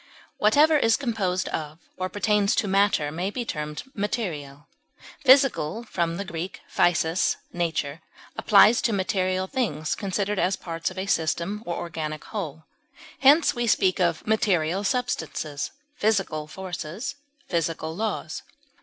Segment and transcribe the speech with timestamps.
[0.39, 4.67] Whatever is composed of or pertains to matter may be termed material;
[5.23, 6.01] physical (Gr.
[6.01, 8.01] physis, nature)
[8.35, 12.63] applies to material things considered as parts of a system or organic whole;
[13.19, 17.13] hence, we speak of material substances, physical forces,
[17.47, 18.41] physical laws.